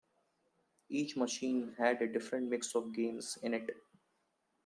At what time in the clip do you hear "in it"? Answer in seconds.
3.43-3.69